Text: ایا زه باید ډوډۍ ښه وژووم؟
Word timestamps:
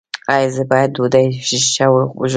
ایا 0.33 0.47
زه 0.55 0.63
باید 0.71 0.89
ډوډۍ 0.95 1.27
ښه 1.47 1.85
وژووم؟ 2.19 2.29